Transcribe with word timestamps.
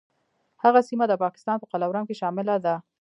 هغه 0.63 0.79
سیمه 0.89 1.05
د 1.09 1.13
پاکستان 1.23 1.55
په 1.59 1.67
قلمرو 1.71 2.07
کې 2.07 2.19
شامله 2.21 2.55
ده. 2.65 2.75